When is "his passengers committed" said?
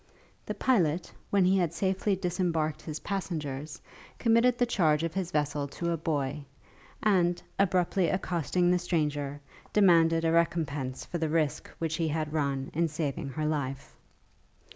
2.81-4.57